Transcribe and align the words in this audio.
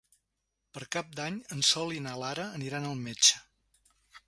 Per 0.77 0.87
Cap 0.95 1.11
d'Any 1.19 1.37
en 1.57 1.61
Sol 1.69 1.93
i 1.99 2.01
na 2.07 2.15
Lara 2.23 2.49
aniran 2.61 2.91
al 2.95 2.99
metge. 3.09 3.45